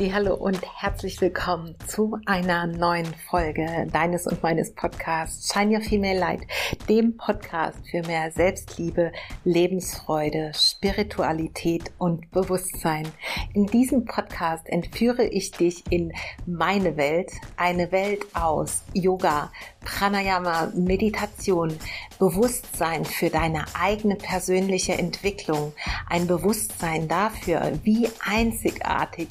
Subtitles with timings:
[0.00, 6.18] Hallo und herzlich willkommen zu einer neuen Folge deines und meines Podcasts Shine Your Female
[6.18, 6.40] Light,
[6.88, 9.10] dem Podcast für mehr Selbstliebe,
[9.42, 13.08] Lebensfreude, Spiritualität und Bewusstsein.
[13.54, 16.12] In diesem Podcast entführe ich dich in
[16.46, 21.76] meine Welt, eine Welt aus Yoga, Pranayama, Meditation,
[22.20, 25.72] Bewusstsein für deine eigene persönliche Entwicklung,
[26.08, 29.28] ein Bewusstsein dafür, wie einzigartig,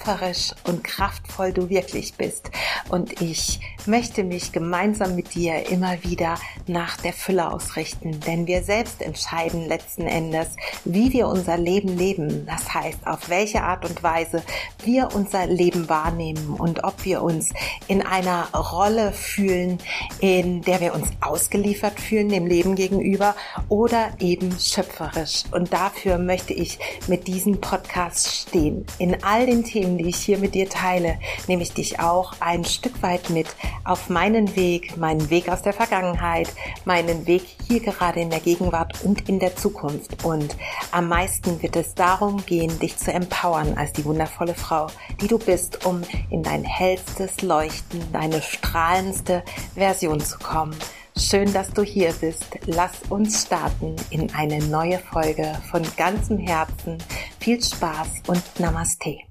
[0.00, 2.50] schöpferisch und kraftvoll du wirklich bist.
[2.88, 6.36] Und ich möchte mich gemeinsam mit dir immer wieder
[6.66, 10.48] nach der Fülle ausrichten, denn wir selbst entscheiden letzten Endes,
[10.84, 12.46] wie wir unser Leben leben.
[12.46, 14.42] Das heißt, auf welche Art und Weise
[14.84, 17.50] wir unser Leben wahrnehmen und ob wir uns
[17.88, 19.78] in einer Rolle fühlen,
[20.20, 23.34] in der wir uns ausgeliefert fühlen dem Leben gegenüber
[23.68, 25.44] oder eben schöpferisch.
[25.52, 28.86] Und dafür möchte ich mit diesem Podcast stehen.
[28.98, 32.64] In all den Themen, die ich hier mit dir teile, nehme ich dich auch ein
[32.64, 33.46] Stück weit mit
[33.84, 36.48] auf meinen Weg, meinen Weg aus der Vergangenheit,
[36.84, 40.24] meinen Weg hier gerade in der Gegenwart und in der Zukunft.
[40.24, 40.56] Und
[40.90, 44.88] am meisten wird es darum gehen, dich zu empowern als die wundervolle Frau,
[45.20, 49.42] die du bist, um in dein hellstes Leuchten, deine strahlendste
[49.74, 50.76] Version zu kommen.
[51.16, 52.46] Schön, dass du hier bist.
[52.66, 56.98] Lass uns starten in eine neue Folge von ganzem Herzen.
[57.38, 59.29] Viel Spaß und Namaste.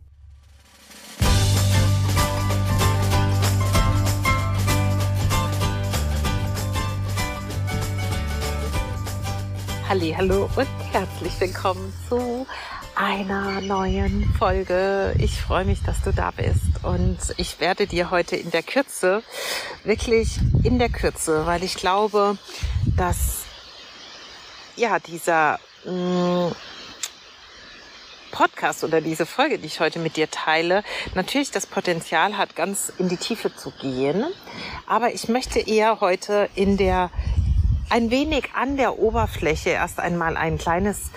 [9.89, 12.45] Hallo und herzlich willkommen zu
[12.93, 15.15] einer neuen Folge.
[15.17, 19.23] Ich freue mich, dass du da bist und ich werde dir heute in der Kürze,
[19.83, 22.37] wirklich in der Kürze, weil ich glaube,
[22.95, 23.45] dass
[24.75, 26.55] ja dieser mh, mm,
[28.31, 30.83] Podcast oder diese Folge, die ich heute mit dir teile,
[31.15, 34.23] natürlich das Potenzial hat, ganz in die Tiefe zu gehen.
[34.85, 37.09] Aber ich möchte eher heute in der
[37.89, 41.11] ein wenig an der Oberfläche erst einmal ein kleines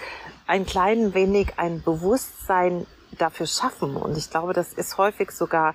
[0.46, 2.86] ein klein wenig ein Bewusstsein
[3.18, 3.96] dafür schaffen.
[3.96, 5.74] Und ich glaube, das ist häufig sogar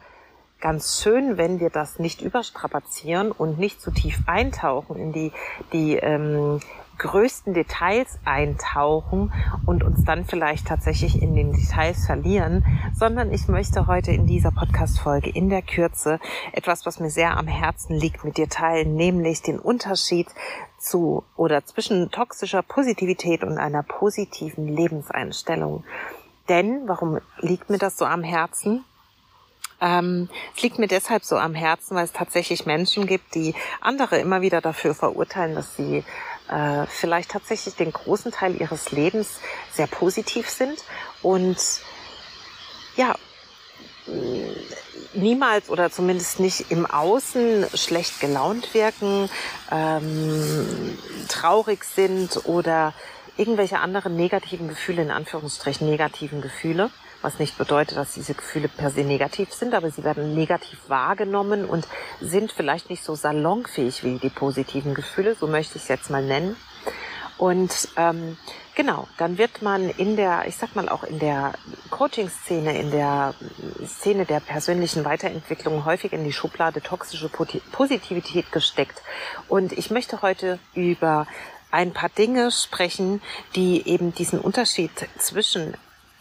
[0.60, 5.32] ganz schön, wenn wir das nicht überstrapazieren und nicht zu tief eintauchen in die,
[5.72, 6.60] die ähm,
[6.98, 9.34] größten Details eintauchen
[9.66, 14.52] und uns dann vielleicht tatsächlich in den Details verlieren, sondern ich möchte heute in dieser
[14.52, 16.20] Podcast-Folge in der Kürze
[16.54, 20.28] etwas, was mir sehr am Herzen liegt, mit dir teilen, nämlich den Unterschied
[20.78, 25.84] zu oder zwischen toxischer Positivität und einer positiven Lebenseinstellung.
[26.50, 28.86] Denn, warum liegt mir das so am Herzen?
[29.80, 34.18] Ähm, es liegt mir deshalb so am Herzen, weil es tatsächlich Menschen gibt, die andere
[34.18, 36.04] immer wieder dafür verurteilen, dass sie
[36.50, 39.40] äh, vielleicht tatsächlich den großen Teil ihres Lebens
[39.72, 40.84] sehr positiv sind
[41.22, 41.58] und
[42.96, 43.16] ja,
[45.14, 49.30] niemals oder zumindest nicht im Außen schlecht gelaunt wirken,
[49.72, 50.98] ähm,
[51.28, 52.94] traurig sind oder
[53.36, 56.90] irgendwelche anderen negativen Gefühle, in Anführungsstrichen negativen Gefühle
[57.22, 61.66] was nicht bedeutet, dass diese Gefühle per se negativ sind, aber sie werden negativ wahrgenommen
[61.66, 61.88] und
[62.22, 66.24] sind vielleicht nicht so salonfähig wie die positiven Gefühle, so möchte ich es jetzt mal
[66.24, 66.56] nennen.
[67.38, 68.38] Und ähm,
[68.74, 71.54] genau, dann wird man in der, ich sag mal auch in der
[71.92, 73.36] Coaching-Szene, in der
[73.86, 79.04] Szene der persönlichen Weiterentwicklung häufig in die Schublade toxische Positivität gesteckt.
[79.48, 81.28] Und ich möchte heute über
[81.70, 83.22] ein paar Dinge sprechen,
[83.56, 85.76] die eben diesen Unterschied zwischen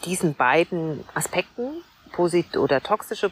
[0.07, 3.31] diesen beiden Aspekten, posit oder toxische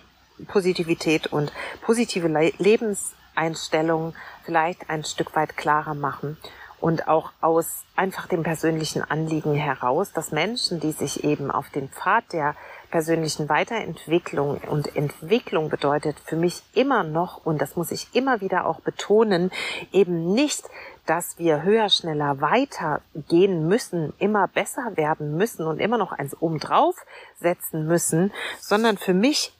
[0.48, 4.14] Positivität und positive Le Lebenseinstellung
[4.44, 6.36] vielleicht ein Stück weit klarer machen
[6.80, 11.88] und auch aus einfach dem persönlichen Anliegen heraus, dass Menschen, die sich eben auf den
[11.88, 12.56] Pfad der
[12.94, 14.58] persönlichen Weiterentwicklung.
[14.68, 19.50] Und Entwicklung bedeutet für mich immer noch, und das muss ich immer wieder auch betonen,
[19.92, 20.62] eben nicht
[21.04, 26.40] dass wir höher, schneller, weiter gehen müssen, immer besser werden müssen und immer noch eins
[26.40, 26.94] obendrauf
[27.40, 29.52] setzen müssen, sondern für mich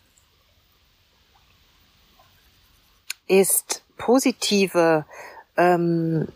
[3.27, 5.05] ist positive,
[5.57, 6.29] ähm,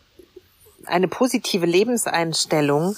[0.85, 2.97] eine positive Lebenseinstellung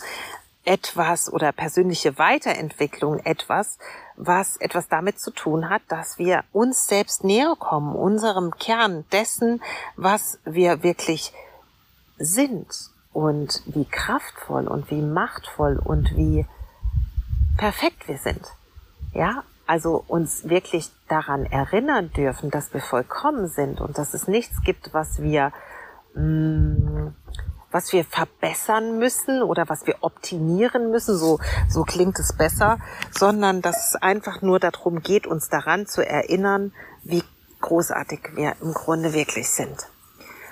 [0.65, 3.79] etwas oder persönliche Weiterentwicklung etwas,
[4.17, 9.63] was etwas damit zu tun hat, dass wir uns selbst näher kommen, unserem Kern dessen,
[9.97, 11.33] was wir wirklich
[12.19, 12.69] sind
[13.13, 16.47] und wie kraftvoll und wie machtvoll und wie
[17.57, 18.47] perfekt wir sind.
[19.15, 24.63] Ja, also uns wirklich daran erinnern dürfen, dass wir vollkommen sind und dass es nichts
[24.63, 25.53] gibt, was wir
[26.15, 27.15] mh, mm,
[27.71, 31.39] was wir verbessern müssen oder was wir optimieren müssen, so,
[31.69, 32.79] so klingt es besser,
[33.11, 36.73] sondern dass es einfach nur darum geht, uns daran zu erinnern,
[37.03, 37.23] wie
[37.61, 39.77] großartig wir im Grunde wirklich sind.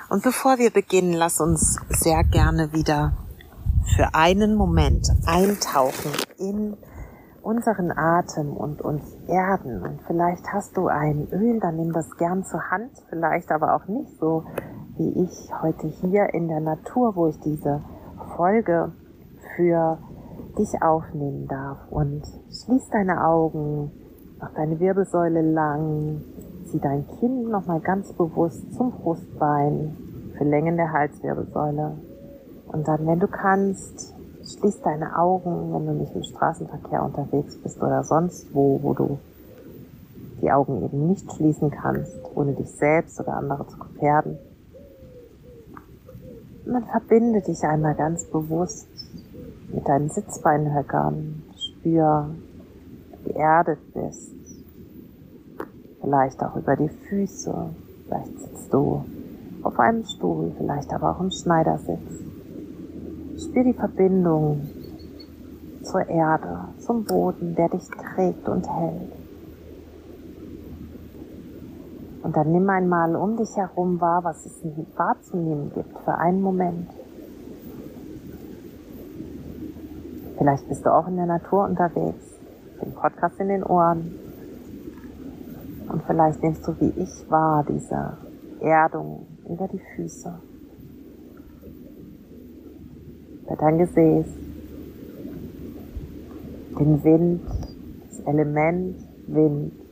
[0.09, 3.13] Und bevor wir beginnen, lass uns sehr gerne wieder
[3.97, 6.77] für einen Moment eintauchen in
[7.43, 9.83] unseren Atem und uns erden.
[9.83, 13.87] Und vielleicht hast du ein Öl, dann nimm das gern zur Hand, vielleicht aber auch
[13.87, 14.45] nicht so
[14.99, 17.81] wie ich heute hier in der Natur, wo ich diese
[18.37, 18.93] Folge
[19.57, 19.99] für
[20.59, 21.79] dich aufnehmen darf.
[21.91, 23.91] Und schließ deine Augen,
[24.41, 26.23] mach deine Wirbelsäule lang,
[26.67, 29.97] zieh dein Kinn nochmal ganz bewusst zum Brustbein
[30.37, 31.93] für Längen der Halswirbelsäule.
[32.67, 34.15] Und dann, wenn du kannst,
[34.45, 39.19] schließ deine Augen, wenn du nicht im Straßenverkehr unterwegs bist oder sonst wo, wo du
[40.43, 44.39] die Augen eben nicht schließen kannst, ohne dich selbst oder andere zu gefährden.
[46.71, 48.87] Dann verbinde dich einmal ganz bewusst
[49.73, 51.43] mit deinen Sitzbeinhöckern.
[51.57, 52.29] Spür,
[53.25, 54.33] wie erdet bist.
[56.03, 57.71] Vielleicht auch über die Füße.
[58.05, 59.03] Vielleicht sitzt du
[59.63, 62.23] auf einem Stuhl, vielleicht aber auch im Schneidersitz.
[63.39, 64.69] Spür die Verbindung
[65.83, 69.18] zur Erde, zum Boden, der dich trägt und hält.
[72.29, 74.63] Und dann nimm einmal um dich herum wahr, was es
[74.99, 76.91] wahrzunehmen gibt für einen Moment.
[80.37, 82.39] Vielleicht bist du auch in der Natur unterwegs,
[82.83, 84.15] den Podcast in den Ohren.
[85.89, 88.19] Und vielleicht nimmst du wie ich wahr diese
[88.61, 90.39] Erdung über die Füße,
[93.43, 94.27] über dein Gesäß,
[96.79, 97.41] den Wind,
[98.11, 98.97] das Element
[99.29, 99.88] Wind,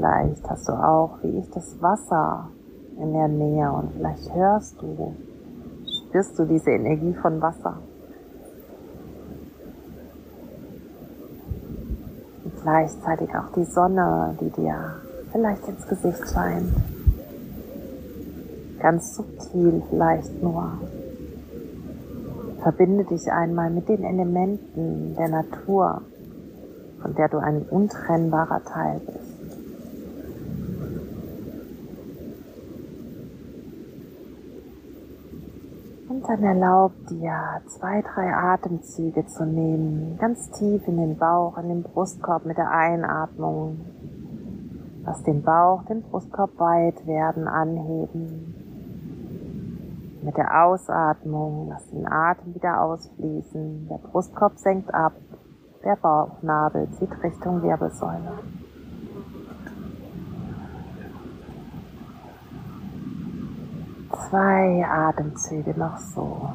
[0.00, 2.48] Vielleicht hast du auch, wie ich, das Wasser
[2.98, 5.14] in der Nähe und vielleicht hörst du,
[5.84, 7.76] spürst du diese Energie von Wasser.
[12.44, 14.74] Und gleichzeitig auch die Sonne, die dir
[15.32, 16.72] vielleicht ins Gesicht scheint.
[18.78, 20.78] Ganz subtil vielleicht nur.
[22.62, 26.00] Verbinde dich einmal mit den Elementen der Natur,
[27.02, 29.29] von der du ein untrennbarer Teil bist.
[36.30, 41.82] Dann erlaub dir, zwei, drei Atemzüge zu nehmen, ganz tief in den Bauch, in den
[41.82, 43.80] Brustkorb mit der Einatmung.
[45.04, 48.54] Lass den Bauch, den Brustkorb weit werden, anheben.
[50.22, 53.88] Mit der Ausatmung lass den Atem wieder ausfließen.
[53.90, 55.14] Der Brustkorb senkt ab,
[55.82, 58.38] der Bauchnabel zieht Richtung Wirbelsäule.
[64.30, 66.50] Zwei Atemzüge noch so.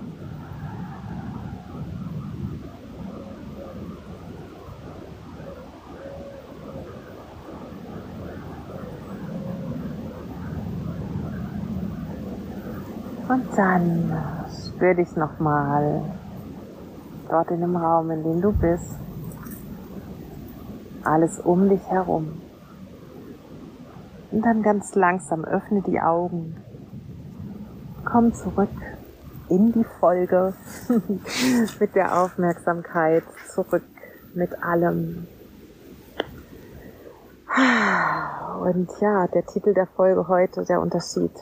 [13.27, 14.13] Und dann
[14.67, 16.01] spür dich nochmal
[17.29, 18.95] dort in dem Raum, in dem du bist.
[21.03, 22.41] Alles um dich herum.
[24.31, 26.55] Und dann ganz langsam öffne die Augen
[28.15, 28.69] komm zurück
[29.49, 30.53] in die Folge
[31.81, 33.83] mit der Aufmerksamkeit, zurück
[34.33, 35.27] mit allem.
[38.61, 41.33] Und ja, der Titel der Folge heute, der Unterschied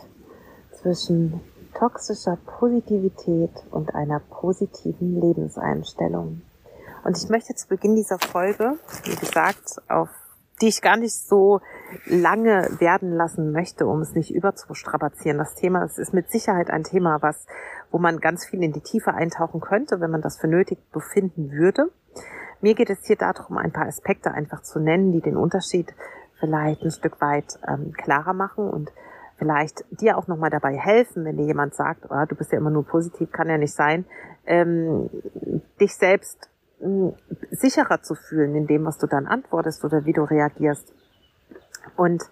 [0.81, 1.41] zwischen
[1.77, 6.41] toxischer Positivität und einer positiven Lebenseinstellung.
[7.03, 10.09] Und ich möchte zu Beginn dieser Folge, wie gesagt, auf
[10.59, 11.61] die ich gar nicht so
[12.05, 15.37] lange werden lassen möchte, um es nicht überzustrapazieren.
[15.37, 17.45] Das Thema, es ist mit Sicherheit ein Thema, was,
[17.91, 21.51] wo man ganz viel in die Tiefe eintauchen könnte, wenn man das für nötig befinden
[21.51, 21.89] würde.
[22.61, 25.93] Mir geht es hier darum, ein paar Aspekte einfach zu nennen, die den Unterschied
[26.39, 28.91] vielleicht ein Stück weit ähm, klarer machen und
[29.37, 32.69] vielleicht dir auch nochmal dabei helfen, wenn dir jemand sagt, oh, du bist ja immer
[32.69, 34.05] nur positiv, kann ja nicht sein,
[34.45, 35.09] ähm,
[35.79, 36.49] dich selbst
[37.51, 40.93] sicherer zu fühlen in dem, was du dann antwortest oder wie du reagierst.
[41.95, 42.23] Und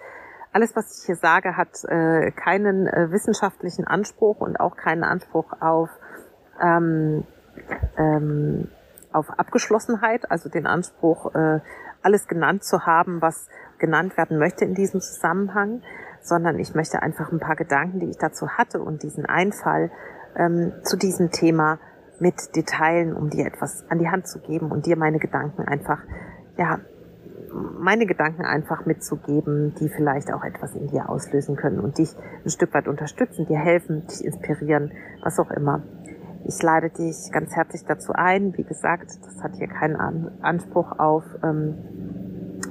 [0.54, 5.54] alles, was ich hier sage, hat äh, keinen äh, wissenschaftlichen Anspruch und auch keinen Anspruch
[5.62, 5.90] auf,
[6.62, 7.24] ähm,
[7.98, 8.68] ähm,
[9.14, 11.60] auf Abgeschlossenheit, also den Anspruch, äh,
[12.02, 15.82] alles genannt zu haben, was genannt werden möchte in diesem Zusammenhang,
[16.22, 19.92] sondern ich möchte einfach ein paar Gedanken, die ich dazu hatte und diesen Einfall
[20.36, 21.80] ähm, zu diesem Thema
[22.20, 26.00] mit Detailen, um dir etwas an die Hand zu geben und dir meine Gedanken einfach,
[26.58, 26.80] ja,
[27.54, 32.50] meine Gedanken einfach mitzugeben, die vielleicht auch etwas in dir auslösen können und dich ein
[32.50, 34.92] Stück weit unterstützen, dir helfen, dich inspirieren,
[35.24, 35.82] was auch immer.
[36.46, 38.58] Ich lade dich ganz herzlich dazu ein.
[38.58, 39.96] Wie gesagt, das hat hier keinen
[40.42, 41.76] Anspruch auf ähm,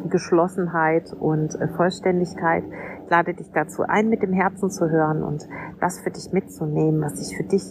[0.09, 2.65] Geschlossenheit und äh, Vollständigkeit.
[3.05, 5.49] Ich lade dich dazu ein, mit dem Herzen zu hören und
[5.81, 7.63] das für dich mitzunehmen, was sich für dich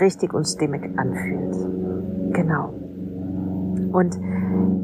[0.00, 2.34] richtig und stimmig anfühlt.
[2.34, 2.72] Genau.
[3.92, 4.18] Und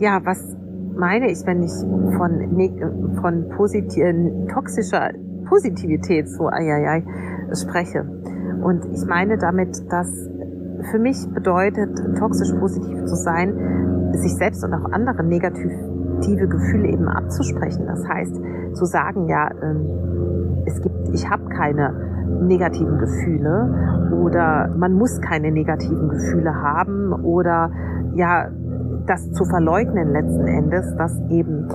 [0.00, 0.56] ja, was
[0.98, 1.72] meine ich, wenn ich
[2.16, 4.04] von, von positiv,
[4.52, 5.10] toxischer
[5.46, 7.04] Positivität so ai,
[7.52, 8.04] spreche?
[8.62, 10.08] Und ich meine damit, dass
[10.90, 17.08] für mich bedeutet, toxisch positiv zu sein, sich selbst und auch andere negative Gefühle eben
[17.08, 17.86] abzusprechen.
[17.86, 18.34] Das heißt,
[18.72, 19.86] zu sagen, ja, ähm,
[20.66, 21.94] es gibt, ich habe keine
[22.42, 27.70] negativen Gefühle oder man muss keine negativen Gefühle haben oder
[28.14, 28.50] ja,
[29.08, 31.68] das zu verleugnen letzten Endes, dass eben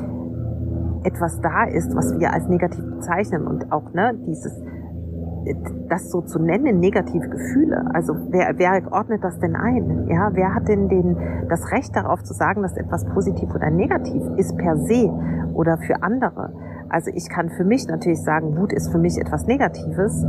[1.03, 4.61] etwas da ist, was wir als negativ bezeichnen und auch ne, dieses
[5.89, 7.85] das so zu nennen, negative Gefühle.
[7.93, 10.07] Also wer, wer ordnet das denn ein?
[10.07, 11.17] Ja, wer hat denn den,
[11.49, 15.09] das Recht darauf zu sagen, dass etwas positiv oder negativ ist per se
[15.53, 16.53] oder für andere?
[16.89, 20.25] Also ich kann für mich natürlich sagen, Wut ist für mich etwas Negatives.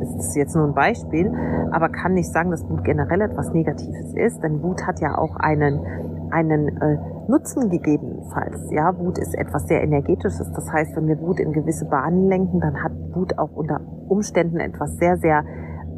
[0.00, 1.32] Das ist jetzt nur ein Beispiel,
[1.70, 5.36] aber kann nicht sagen, dass Wut generell etwas Negatives ist, denn Wut hat ja auch
[5.36, 5.80] einen
[6.32, 6.98] einen äh,
[7.28, 8.70] Nutzen gegebenenfalls.
[8.70, 10.50] Ja, Wut ist etwas sehr energetisches.
[10.52, 14.58] Das heißt, wenn wir Wut in gewisse Bahnen lenken, dann hat Wut auch unter Umständen
[14.58, 15.44] etwas sehr, sehr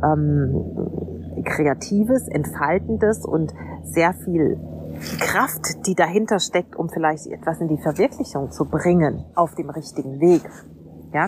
[0.02, 4.58] ähm, Kreatives, Entfaltendes und sehr viel
[5.20, 10.20] Kraft, die dahinter steckt, um vielleicht etwas in die Verwirklichung zu bringen auf dem richtigen
[10.20, 10.42] Weg.
[11.12, 11.26] Ja,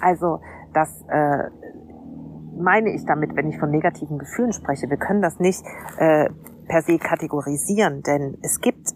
[0.00, 0.40] also
[0.72, 1.50] das äh,
[2.56, 4.88] meine ich damit, wenn ich von negativen Gefühlen spreche.
[4.88, 5.64] Wir können das nicht
[5.98, 6.28] äh,
[6.68, 8.92] per se kategorisieren, denn es gibt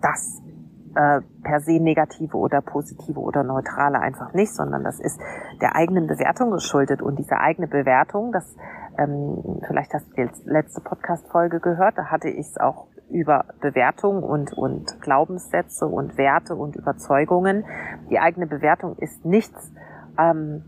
[0.00, 0.40] das
[0.94, 5.20] äh, per se negative oder positive oder neutrale einfach nicht, sondern das ist
[5.60, 8.56] der eigenen Bewertung geschuldet und diese eigene Bewertung, das
[8.98, 14.22] ähm, vielleicht hast du die letzte Podcast-Folge gehört, da hatte ich es auch über Bewertung
[14.22, 17.64] und, und Glaubenssätze und Werte und Überzeugungen.
[18.10, 19.72] Die eigene Bewertung ist nichts,
[20.18, 20.64] ähm,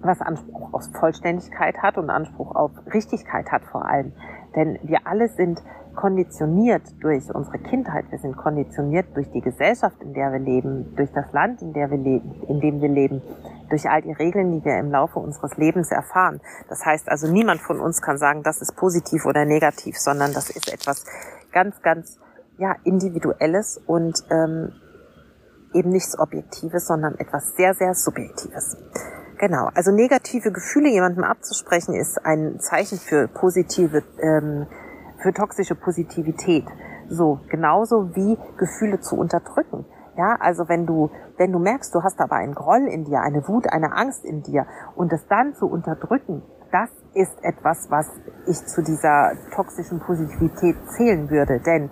[0.00, 4.12] was Anspruch auf Vollständigkeit hat und Anspruch auf Richtigkeit hat vor allem.
[4.54, 5.62] Denn wir alle sind
[5.94, 11.10] konditioniert durch unsere Kindheit, wir sind konditioniert durch die Gesellschaft, in der wir leben, durch
[11.12, 13.20] das Land, in, der wir leben, in dem wir leben,
[13.68, 16.40] durch all die Regeln, die wir im Laufe unseres Lebens erfahren.
[16.68, 20.50] Das heißt also, niemand von uns kann sagen, das ist positiv oder negativ, sondern das
[20.50, 21.04] ist etwas
[21.52, 22.18] ganz, ganz
[22.58, 24.72] ja, Individuelles und ähm,
[25.74, 28.76] eben nichts Objektives, sondern etwas sehr, sehr Subjektives.
[29.38, 34.66] Genau, also negative Gefühle jemandem abzusprechen ist ein Zeichen für positive, ähm,
[35.22, 36.66] für toxische Positivität.
[37.08, 39.86] So, genauso wie Gefühle zu unterdrücken.
[40.16, 43.46] Ja, also wenn du, wenn du merkst, du hast aber einen Groll in dir, eine
[43.46, 44.66] Wut, eine Angst in dir
[44.96, 46.42] und es dann zu unterdrücken,
[46.72, 48.06] das ist etwas, was
[48.46, 51.60] ich zu dieser toxischen Positivität zählen würde.
[51.60, 51.90] Denn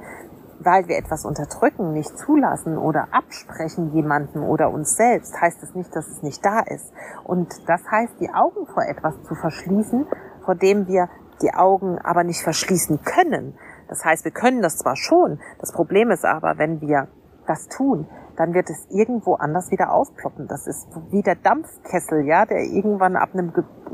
[0.61, 5.95] weil wir etwas unterdrücken, nicht zulassen oder absprechen jemanden oder uns selbst, heißt es nicht,
[5.95, 6.93] dass es nicht da ist.
[7.25, 10.07] Und das heißt, die Augen vor etwas zu verschließen,
[10.45, 11.09] vor dem wir
[11.43, 13.59] die Augen aber nicht verschließen können.
[13.89, 17.09] Das heißt, wir können das zwar schon, das Problem ist aber, wenn wir
[17.47, 20.47] das tun, dann wird es irgendwo anders wieder aufploppen.
[20.47, 23.53] Das ist wie der Dampfkessel, ja, der irgendwann ab einem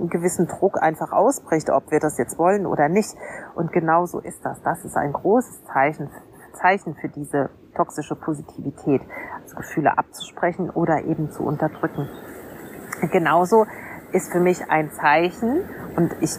[0.08, 3.14] gewissen Druck einfach ausbricht, ob wir das jetzt wollen oder nicht.
[3.54, 4.60] Und genau so ist das.
[4.62, 6.10] Das ist ein großes Zeichen
[6.52, 9.02] Zeichen für diese toxische Positivität,
[9.42, 12.08] also Gefühle abzusprechen oder eben zu unterdrücken.
[13.10, 13.66] Genauso
[14.12, 15.64] ist für mich ein Zeichen,
[15.96, 16.30] und ich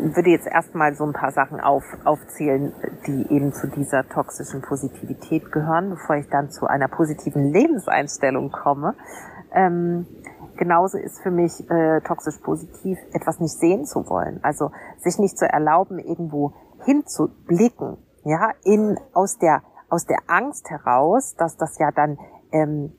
[0.00, 2.72] würde jetzt erstmal so ein paar Sachen auf, aufzählen,
[3.06, 8.94] die eben zu dieser toxischen Positivität gehören, bevor ich dann zu einer positiven Lebenseinstellung komme.
[9.52, 10.06] Ähm,
[10.56, 14.40] genauso ist für mich äh, toxisch positiv, etwas nicht sehen zu wollen.
[14.42, 16.52] Also sich nicht zu erlauben, irgendwo
[16.84, 17.96] hinzublicken,
[18.28, 22.18] ja, in, aus der, aus der Angst heraus, dass das ja dann,
[22.52, 22.92] ähm,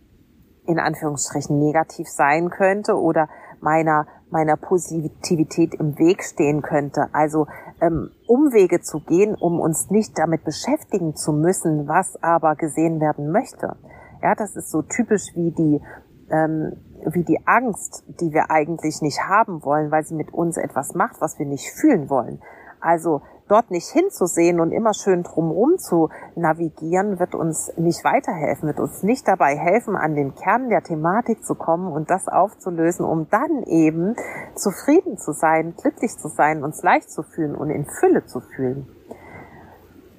[0.65, 3.29] in Anführungsstrichen negativ sein könnte oder
[3.62, 7.09] meiner, meiner Positivität im Weg stehen könnte.
[7.13, 7.48] Also
[7.81, 13.31] ähm, Umwege zu gehen, um uns nicht damit beschäftigen zu müssen, was aber gesehen werden
[13.31, 13.75] möchte.
[14.21, 15.81] Ja, das ist so typisch wie die,
[16.29, 16.74] ähm,
[17.05, 21.21] wie die Angst, die wir eigentlich nicht haben wollen, weil sie mit uns etwas macht,
[21.21, 22.41] was wir nicht fühlen wollen.
[22.81, 28.79] Also dort nicht hinzusehen und immer schön drumherum zu navigieren, wird uns nicht weiterhelfen, wird
[28.79, 33.27] uns nicht dabei helfen, an den Kern der Thematik zu kommen und das aufzulösen, um
[33.29, 34.15] dann eben
[34.56, 38.88] zufrieden zu sein, glücklich zu sein, uns leicht zu fühlen und in Fülle zu fühlen.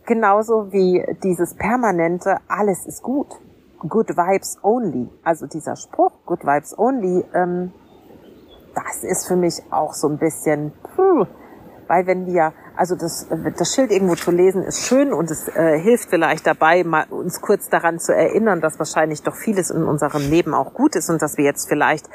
[0.07, 3.29] Genauso wie dieses permanente, alles ist gut.
[3.79, 5.09] Good Vibes Only.
[5.23, 7.73] Also dieser Spruch, Good Vibes Only, ähm,
[8.75, 11.27] das ist für mich auch so ein bisschen, puh,
[11.89, 13.27] weil wenn wir, also das,
[13.59, 17.43] das Schild irgendwo zu lesen ist schön und es äh, hilft vielleicht dabei, mal uns
[17.43, 21.21] kurz daran zu erinnern, dass wahrscheinlich doch vieles in unserem Leben auch gut ist und
[21.21, 22.09] dass wir jetzt vielleicht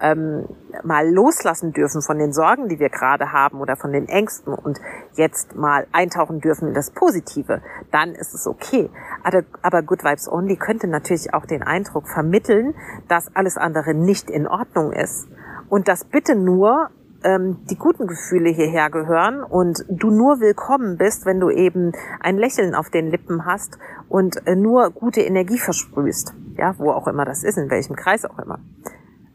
[0.00, 0.46] ähm,
[0.84, 4.78] mal loslassen dürfen von den Sorgen, die wir gerade haben oder von den Ängsten und
[5.14, 8.90] jetzt mal eintauchen dürfen in das Positive, dann ist es okay.
[9.24, 12.76] Aber, aber Good Vibes Only könnte natürlich auch den Eindruck vermitteln,
[13.08, 15.26] dass alles andere nicht in Ordnung ist
[15.68, 16.90] und dass bitte nur
[17.24, 22.36] ähm, die guten Gefühle hierher gehören und du nur willkommen bist, wenn du eben ein
[22.36, 23.78] Lächeln auf den Lippen hast
[24.08, 26.34] und äh, nur gute Energie versprühst.
[26.56, 28.60] Ja, wo auch immer das ist, in welchem Kreis auch immer.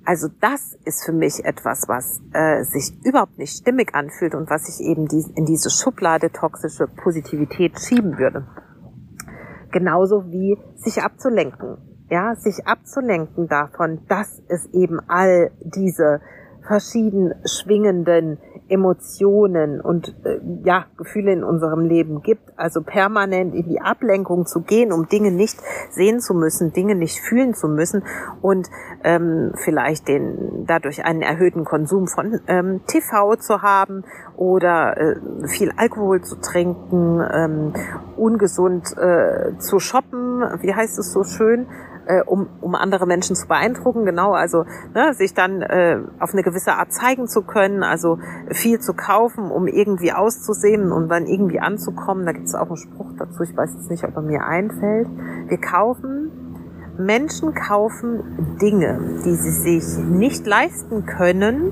[0.06, 4.68] Also das ist für mich etwas, was äh, sich überhaupt nicht stimmig anfühlt und was
[4.70, 8.48] ich eben die, in diese Schublade toxische Positivität schieben würde.
[9.72, 11.78] Genauso wie sich abzulenken.
[12.10, 16.22] Ja, sich abzulenken davon, dass es eben all diese
[16.66, 18.38] verschieden schwingenden
[18.70, 22.54] Emotionen und äh, ja, Gefühle in unserem Leben gibt.
[22.56, 27.20] Also permanent in die Ablenkung zu gehen, um Dinge nicht sehen zu müssen, Dinge nicht
[27.20, 28.04] fühlen zu müssen
[28.42, 28.70] und
[29.04, 34.04] ähm, vielleicht den dadurch einen erhöhten Konsum von ähm, TV zu haben
[34.38, 35.16] oder äh,
[35.48, 37.74] viel Alkohol zu trinken, ähm,
[38.18, 41.68] ungesund äh, zu shoppen, wie heißt es so schön?
[42.10, 46.42] Äh, um, um andere Menschen zu beeindrucken, genau, also ne, sich dann äh, auf eine
[46.42, 48.18] gewisse Art zeigen zu können, also
[48.52, 52.26] viel zu kaufen, um irgendwie auszusehen und dann irgendwie anzukommen.
[52.26, 55.08] Da gibt es auch einen Spruch dazu, ich weiß jetzt nicht, ob er mir einfällt.
[55.48, 56.32] Wir kaufen,
[56.98, 61.72] Menschen kaufen Dinge, die sie sich nicht leisten können,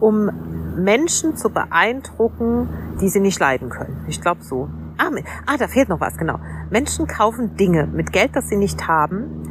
[0.00, 0.30] um
[0.76, 2.68] Menschen zu beeindrucken,
[3.00, 4.06] die sie nicht leiden können.
[4.08, 4.70] Ich glaube so.
[4.96, 5.10] Ah,
[5.46, 6.38] ah, da fehlt noch was, genau.
[6.70, 9.44] Menschen kaufen Dinge mit Geld, das sie nicht haben,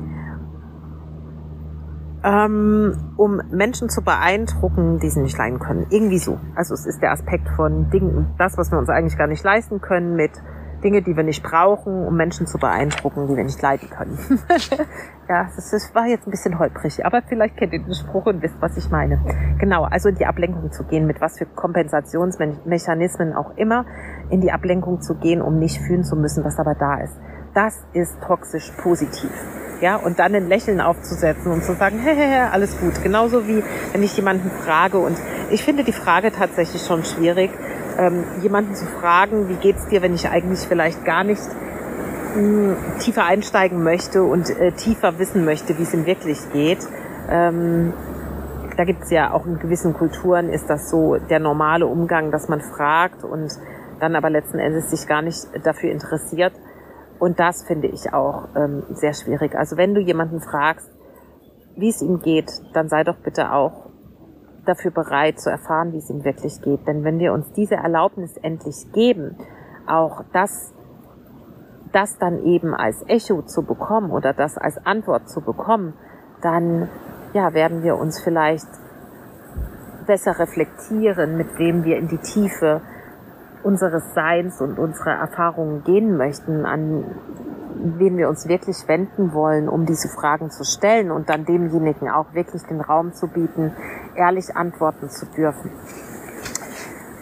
[2.24, 5.88] ähm, um Menschen zu beeindrucken, die sie nicht leiden können.
[5.89, 6.39] Irgendwie so.
[6.56, 9.82] Also es ist der Aspekt von Dingen, das, was wir uns eigentlich gar nicht leisten
[9.82, 10.32] können, mit
[10.84, 14.17] Dinge, die wir nicht brauchen, um Menschen zu beeindrucken, die wir nicht leiden können.
[15.30, 18.41] ja, das, das war jetzt ein bisschen holprig, aber vielleicht kennt ihr den Spruch und
[18.41, 19.19] wisst, was ich meine.
[19.60, 23.86] Genau, also in die Ablenkung zu gehen, mit was für Kompensationsmechanismen auch immer,
[24.30, 27.17] in die Ablenkung zu gehen, um nicht fühlen zu müssen, was aber da ist.
[27.54, 29.32] Das ist toxisch positiv.
[29.82, 33.04] Ja, und dann ein Lächeln aufzusetzen und zu sagen, hey, alles gut.
[33.04, 35.17] Genauso wie wenn ich jemanden frage und
[35.52, 37.52] ich finde die Frage tatsächlich schon schwierig,
[37.98, 41.42] ähm, jemanden zu fragen, wie geht's dir, wenn ich eigentlich vielleicht gar nicht
[42.36, 46.80] mh, hm, tiefer einsteigen möchte und äh, tiefer wissen möchte, wie es ihm wirklich geht.
[47.30, 47.94] Ähm,
[48.78, 52.62] da gibt's ja auch in gewissen Kulturen ist das so der normale Umgang, dass man
[52.62, 53.52] fragt und
[54.00, 56.54] dann aber letzten Endes sich gar nicht dafür interessiert.
[57.20, 59.56] Und das finde ich auch ähm, sehr schwierig.
[59.56, 60.90] Also wenn du jemanden fragst,
[61.76, 63.83] wie es ihm geht, dann sei doch bitte auch
[64.65, 66.88] dafür bereit zu erfahren, wie es ihm wirklich geht.
[66.88, 69.38] Denn wenn wir uns diese Erlaubnis endlich geben,
[69.88, 70.73] auch das,
[71.91, 75.93] das dann eben als Echo zu bekommen oder das als Antwort zu bekommen,
[76.41, 76.89] dann
[77.34, 78.67] ja, werden wir uns vielleicht
[80.06, 82.82] besser reflektieren, mit wem wir in die Tiefe
[83.63, 86.65] unseres Seins und unserer Erfahrungen gehen möchten,
[87.84, 92.34] wen wir uns wirklich wenden wollen, um diese Fragen zu stellen und dann demjenigen auch
[92.34, 93.74] wirklich den Raum zu bieten,
[94.15, 95.72] ehrlich antworten zu dürfen.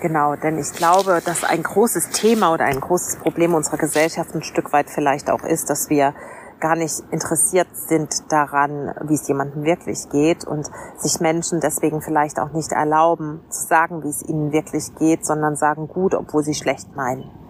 [0.01, 4.43] Genau, denn ich glaube, dass ein großes Thema oder ein großes Problem unserer Gesellschaft ein
[4.43, 6.13] Stück weit vielleicht auch ist, dass wir
[6.59, 12.39] gar nicht interessiert sind daran, wie es jemandem wirklich geht und sich Menschen deswegen vielleicht
[12.39, 16.53] auch nicht erlauben zu sagen, wie es ihnen wirklich geht, sondern sagen gut, obwohl sie
[16.53, 17.40] schlecht meinen.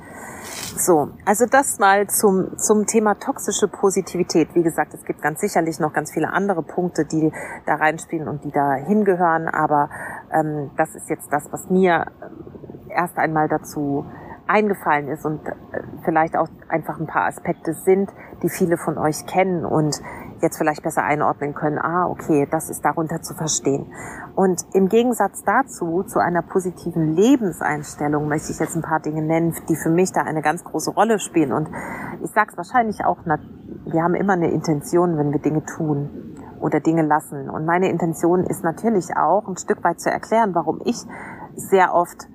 [0.77, 4.55] So, also das mal zum, zum Thema toxische Positivität.
[4.55, 7.31] Wie gesagt, es gibt ganz sicherlich noch ganz viele andere Punkte, die
[7.65, 9.89] da reinspielen und die da hingehören, aber
[10.31, 12.05] ähm, das ist jetzt das, was mir
[12.89, 14.05] erst einmal dazu
[14.47, 15.53] eingefallen ist und äh,
[16.03, 18.09] vielleicht auch einfach ein paar Aspekte sind,
[18.43, 20.01] die viele von euch kennen und
[20.41, 23.91] jetzt vielleicht besser einordnen können, ah, okay, das ist darunter zu verstehen.
[24.35, 29.55] Und im Gegensatz dazu, zu einer positiven Lebenseinstellung, möchte ich jetzt ein paar Dinge nennen,
[29.69, 31.51] die für mich da eine ganz große Rolle spielen.
[31.51, 31.69] Und
[32.23, 36.79] ich sage es wahrscheinlich auch, wir haben immer eine Intention, wenn wir Dinge tun oder
[36.79, 37.49] Dinge lassen.
[37.49, 40.97] Und meine Intention ist natürlich auch, ein Stück weit zu erklären, warum ich
[41.55, 42.27] sehr oft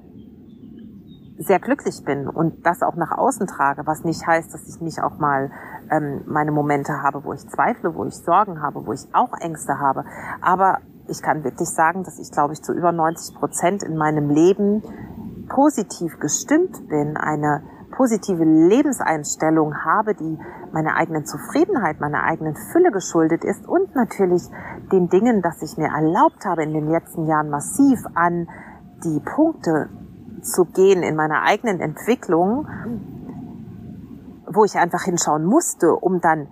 [1.39, 5.03] sehr glücklich bin und das auch nach außen trage, was nicht heißt, dass ich nicht
[5.03, 5.51] auch mal
[5.91, 9.79] ähm, meine Momente habe, wo ich zweifle, wo ich Sorgen habe, wo ich auch Ängste
[9.79, 10.05] habe.
[10.41, 14.31] Aber ich kann wirklich sagen, dass ich, glaube ich, zu über 90 Prozent in meinem
[14.31, 14.83] Leben
[15.49, 17.63] positiv gestimmt bin, eine
[17.97, 20.39] positive Lebenseinstellung habe, die
[20.73, 24.43] meiner eigenen Zufriedenheit, meiner eigenen Fülle geschuldet ist und natürlich
[24.93, 28.49] den Dingen, dass ich mir erlaubt habe, in den letzten Jahren massiv an
[29.05, 29.89] die Punkte
[30.47, 32.69] zu gehen in meiner eigenen Entwicklung,
[34.47, 36.49] wo ich einfach hinschauen musste, um dann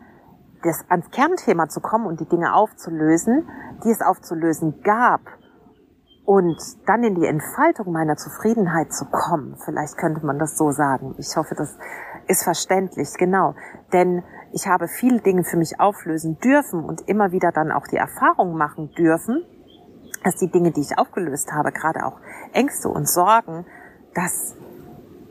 [0.62, 3.48] das ans Kernthema zu kommen und die Dinge aufzulösen,
[3.84, 5.20] die es aufzulösen gab
[6.24, 9.56] und dann in die Entfaltung meiner Zufriedenheit zu kommen.
[9.64, 11.14] Vielleicht könnte man das so sagen.
[11.18, 11.76] Ich hoffe, das
[12.26, 13.54] ist verständlich, genau.
[13.92, 17.96] Denn ich habe viele Dinge für mich auflösen dürfen und immer wieder dann auch die
[17.96, 19.44] Erfahrung machen dürfen,
[20.24, 22.18] dass die Dinge, die ich aufgelöst habe, gerade auch
[22.52, 23.66] Ängste und Sorgen,
[24.14, 24.56] dass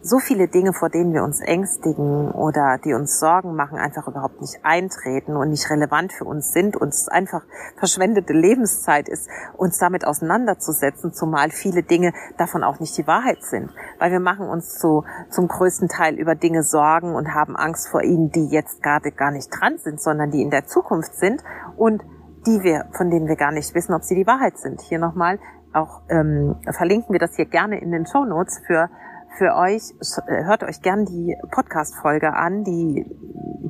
[0.06, 4.41] so viele Dinge, vor denen wir uns ängstigen oder die uns Sorgen machen, einfach überhaupt
[4.41, 7.43] nicht eintreten und nicht relevant für uns sind und es einfach
[7.78, 13.72] verschwendete Lebenszeit ist, uns damit auseinanderzusetzen, zumal viele Dinge davon auch nicht die Wahrheit sind.
[13.98, 18.04] Weil wir machen uns zu, zum größten Teil über Dinge Sorgen und haben Angst vor
[18.04, 21.41] ihnen, die jetzt gerade gar nicht dran sind, sondern die in der Zukunft sind
[21.78, 22.04] und
[22.46, 24.82] die wir, von denen wir gar nicht wissen, ob sie die Wahrheit sind.
[24.82, 25.39] Hier nochmal,
[25.73, 28.89] auch ähm, verlinken wir das hier gerne in den Show Notes für
[29.38, 29.93] für euch.
[30.27, 33.05] Äh, hört euch gern die Podcast-Folge an, die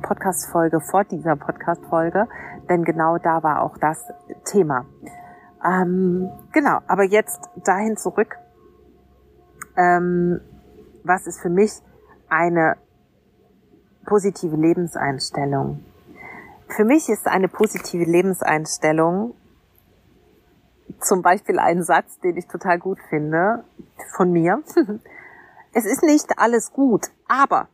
[0.02, 2.28] Podcast-Folge vor dieser Podcast-Folge,
[2.68, 4.04] denn genau da war auch das
[4.44, 4.86] Thema.
[5.64, 8.36] Ähm, genau, aber jetzt dahin zurück.
[9.76, 10.40] Ähm,
[11.02, 11.72] was ist für mich
[12.28, 12.76] eine
[14.04, 15.84] positive Lebenseinstellung?
[16.68, 19.34] Für mich ist eine positive Lebenseinstellung
[21.04, 23.64] zum Beispiel ein Satz, den ich total gut finde,
[24.16, 24.62] von mir.
[25.72, 27.68] es ist nicht alles gut, aber,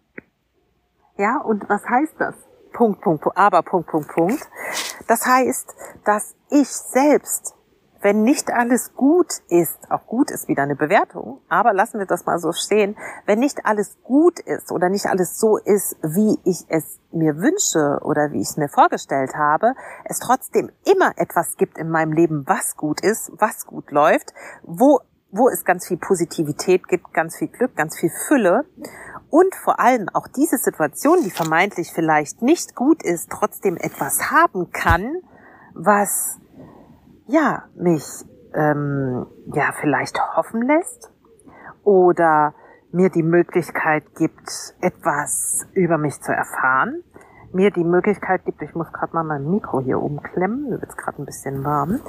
[1.16, 2.34] ja, und was heißt das?
[2.72, 4.48] Punkt, Punkt, Punkt, aber, Punkt, Punkt, Punkt.
[5.06, 7.54] Das heißt, dass ich selbst,
[8.02, 12.26] wenn nicht alles gut ist, auch gut ist wieder eine Bewertung, aber lassen wir das
[12.26, 16.64] mal so stehen, wenn nicht alles gut ist oder nicht alles so ist, wie ich
[16.68, 21.78] es mir wünsche oder wie ich es mir vorgestellt habe, es trotzdem immer etwas gibt
[21.78, 24.32] in meinem Leben, was gut ist, was gut läuft,
[24.62, 25.00] wo
[25.32, 28.64] wo es ganz viel Positivität gibt, ganz viel Glück, ganz viel Fülle
[29.30, 34.72] und vor allem auch diese Situation, die vermeintlich vielleicht nicht gut ist, trotzdem etwas haben
[34.72, 35.22] kann,
[35.72, 36.40] was
[37.30, 38.04] ja mich
[38.54, 41.12] ähm, ja vielleicht hoffen lässt
[41.84, 42.54] oder
[42.92, 47.02] mir die Möglichkeit gibt, etwas über mich zu erfahren
[47.52, 51.22] mir die Möglichkeit gibt, ich muss gerade mal mein Mikro hier umklemmen, mir wird gerade
[51.22, 52.00] ein bisschen warm,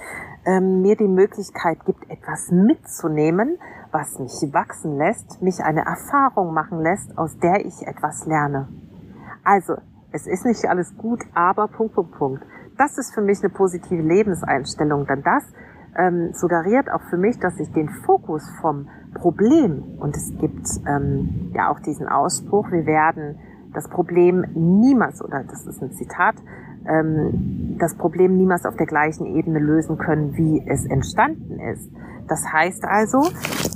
[0.46, 3.58] ähm, mir die Möglichkeit gibt, etwas mitzunehmen,
[3.92, 8.68] was mich wachsen lässt, mich eine Erfahrung machen lässt, aus der ich etwas lerne.
[9.44, 9.76] Also,
[10.12, 12.44] es ist nicht alles gut, aber Punkt, Punkt, Punkt.
[12.82, 15.44] Das ist für mich eine positive Lebenseinstellung, denn das
[15.96, 21.52] ähm, suggeriert auch für mich, dass ich den Fokus vom Problem, und es gibt ähm,
[21.54, 23.38] ja auch diesen Ausspruch, wir werden
[23.76, 26.34] das Problem niemals, oder das ist ein Zitat,
[26.90, 31.88] ähm, das Problem niemals auf der gleichen Ebene lösen können, wie es entstanden ist.
[32.28, 33.28] Das heißt also,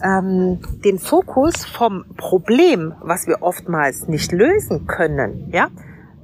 [0.04, 5.68] ähm, den Fokus vom Problem, was wir oftmals nicht lösen können, ja,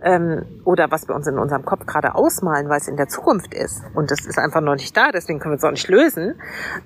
[0.04, 3.54] ähm, oder was wir uns in unserem Kopf gerade ausmalen, weil es in der Zukunft
[3.54, 6.36] ist und das ist einfach noch nicht da, deswegen können wir es auch nicht lösen,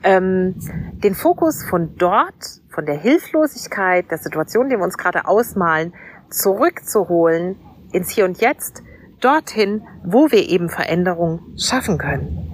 [0.03, 0.55] ähm,
[1.03, 5.93] den Fokus von dort, von der Hilflosigkeit, der Situation, die wir uns gerade ausmalen,
[6.29, 7.57] zurückzuholen
[7.91, 8.83] ins Hier und Jetzt,
[9.21, 12.53] dorthin, wo wir eben Veränderung schaffen können.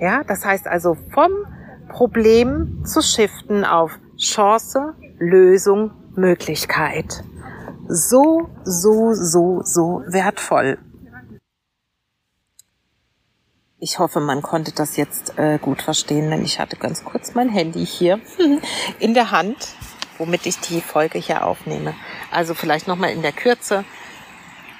[0.00, 1.30] Ja, das heißt also vom
[1.88, 7.22] Problem zu shiften auf Chance, Lösung, Möglichkeit.
[7.94, 10.78] So, so, so, so wertvoll.
[13.78, 17.48] Ich hoffe, man konnte das jetzt äh, gut verstehen, denn ich hatte ganz kurz mein
[17.48, 18.20] Handy hier
[18.98, 19.74] in der Hand
[20.22, 21.94] womit ich die Folge hier aufnehme.
[22.30, 23.84] Also vielleicht nochmal in der Kürze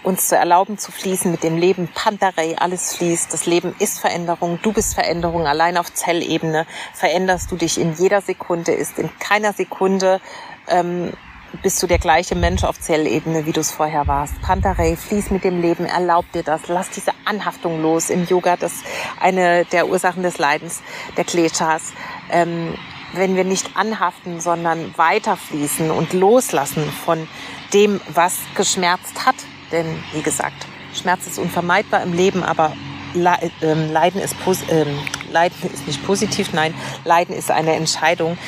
[0.05, 1.89] uns zu erlauben zu fließen mit dem Leben.
[1.93, 3.33] Pantarei, alles fließt.
[3.33, 4.61] Das Leben ist Veränderung.
[4.63, 5.47] Du bist Veränderung.
[5.47, 8.73] Allein auf Zellebene veränderst du dich in jeder Sekunde.
[8.73, 10.21] Ist in keiner Sekunde
[10.69, 11.13] ähm,
[11.63, 14.41] bist du der gleiche Mensch auf Zellebene, wie du es vorher warst.
[14.41, 15.85] Pantarei, fließ mit dem Leben.
[15.85, 16.69] Erlaub dir das.
[16.69, 18.11] Lass diese Anhaftung los.
[18.11, 18.85] Im Yoga, das ist
[19.21, 20.83] eine der Ursachen des Leidens,
[21.17, 21.93] der Kleshas.
[22.31, 22.75] Ähm,
[23.15, 27.29] wenn wir nicht anhaften, sondern weiterfließen und loslassen von
[27.73, 29.37] dem, was geschmerzt hat.
[29.71, 32.73] Denn, wie gesagt, Schmerz ist unvermeidbar im Leben, aber
[33.15, 34.37] ähm, Leiden ist,
[34.71, 34.99] ähm,
[35.33, 38.39] Leiden ist nicht positiv, nein, Leiden ist eine Entscheidung,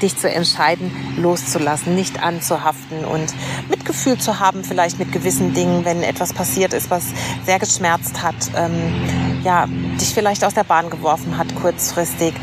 [0.00, 3.32] dich zu entscheiden, loszulassen, nicht anzuhaften und
[3.68, 7.04] Mitgefühl zu haben, vielleicht mit gewissen Dingen, wenn etwas passiert ist, was
[7.44, 9.66] sehr geschmerzt hat, ähm, ja,
[10.00, 12.34] dich vielleicht aus der Bahn geworfen hat, kurzfristig,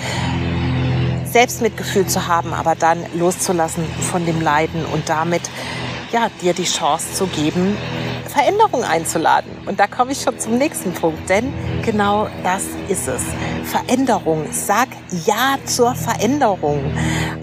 [1.25, 5.43] Selbstmitgefühl zu haben, aber dann loszulassen von dem Leiden und damit
[6.11, 7.77] ja, dir die Chance zu geben,
[8.27, 9.51] Veränderung einzuladen.
[9.65, 11.53] Und da komme ich schon zum nächsten Punkt, denn
[11.83, 13.21] genau das ist es.
[13.63, 14.45] Veränderung.
[14.51, 14.89] Sag
[15.25, 16.79] Ja zur Veränderung.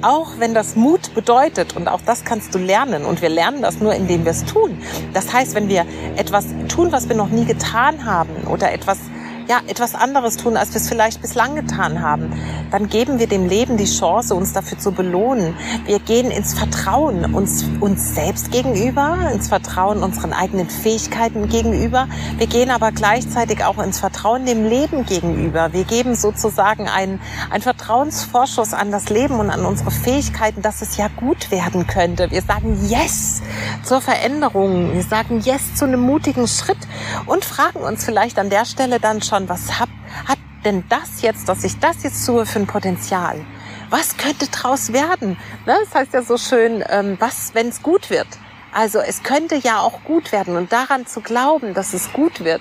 [0.02, 3.80] Auch wenn das Mut bedeutet, und auch das kannst du lernen, und wir lernen das
[3.80, 4.78] nur, indem wir es tun.
[5.12, 5.84] Das heißt, wenn wir
[6.16, 8.98] etwas tun, was wir noch nie getan haben, oder etwas
[9.48, 12.32] ja, etwas anderes tun, als wir es vielleicht bislang getan haben,
[12.70, 15.54] dann geben wir dem Leben die Chance, uns dafür zu belohnen.
[15.84, 22.08] Wir gehen ins Vertrauen uns, uns selbst gegenüber, ins Vertrauen unseren eigenen Fähigkeiten gegenüber.
[22.38, 25.72] Wir gehen aber gleichzeitig auch ins Vertrauen dem Leben gegenüber.
[25.72, 30.96] Wir geben sozusagen einen, einen Vertrauensvorschuss an das Leben und an unsere Fähigkeiten, dass es
[30.96, 32.30] ja gut werden könnte.
[32.30, 33.42] Wir sagen Yes
[33.84, 34.92] zur Veränderung.
[34.92, 36.78] Wir sagen Yes zu einem mutigen Schritt
[37.26, 39.88] und fragen uns vielleicht an der Stelle dann schon, schon, was hab,
[40.26, 43.44] hat denn das jetzt, dass ich das jetzt tue für ein Potenzial?
[43.90, 45.36] Was könnte draus werden?
[45.66, 45.76] Ne?
[45.84, 48.26] Das heißt ja so schön, ähm, was, wenn es gut wird?
[48.72, 52.60] Also es könnte ja auch gut werden und daran zu glauben, dass es gut wird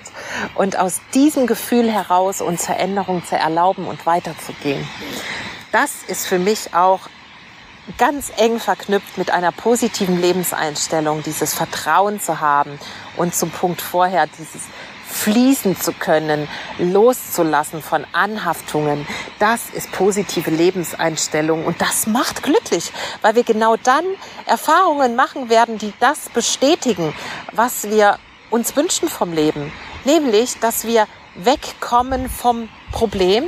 [0.54, 4.86] und aus diesem Gefühl heraus uns Veränderung zu erlauben und weiterzugehen.
[5.72, 7.00] Das ist für mich auch
[7.98, 12.78] ganz eng verknüpft mit einer positiven Lebenseinstellung, dieses Vertrauen zu haben
[13.16, 14.62] und zum Punkt vorher dieses
[15.16, 16.48] fließen zu können,
[16.78, 19.06] loszulassen von Anhaftungen.
[19.38, 24.04] Das ist positive Lebenseinstellung und das macht glücklich, weil wir genau dann
[24.46, 27.14] Erfahrungen machen werden, die das bestätigen,
[27.52, 28.18] was wir
[28.50, 29.72] uns wünschen vom Leben.
[30.04, 33.44] Nämlich, dass wir wegkommen vom Problem,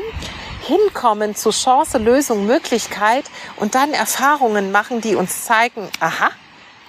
[0.66, 3.24] hinkommen zu Chance, Lösung, Möglichkeit
[3.56, 6.30] und dann Erfahrungen machen, die uns zeigen, aha,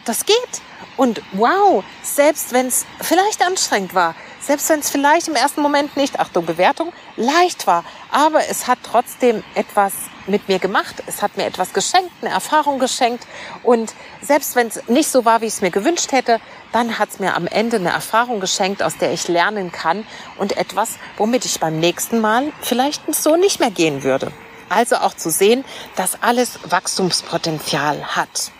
[0.05, 0.61] das geht.
[0.99, 5.95] Und wow, selbst wenn es vielleicht anstrengend war, selbst wenn es vielleicht im ersten Moment
[5.95, 9.93] nicht, Achtung, Bewertung, leicht war, aber es hat trotzdem etwas
[10.27, 11.01] mit mir gemacht.
[11.07, 13.25] Es hat mir etwas geschenkt, eine Erfahrung geschenkt.
[13.63, 16.41] Und selbst wenn es nicht so war, wie ich es mir gewünscht hätte,
[16.73, 20.05] dann hat es mir am Ende eine Erfahrung geschenkt, aus der ich lernen kann
[20.37, 24.33] und etwas, womit ich beim nächsten Mal vielleicht so nicht mehr gehen würde.
[24.67, 25.63] Also auch zu sehen,
[25.95, 28.51] dass alles Wachstumspotenzial hat.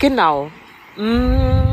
[0.00, 0.50] Genau.
[0.96, 1.70] Mmh